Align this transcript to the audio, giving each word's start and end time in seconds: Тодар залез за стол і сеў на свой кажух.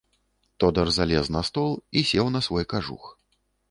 Тодар 0.59 0.89
залез 0.97 1.31
за 1.37 1.43
стол 1.51 1.71
і 2.01 2.07
сеў 2.13 2.35
на 2.37 2.45
свой 2.51 2.63
кажух. 2.77 3.03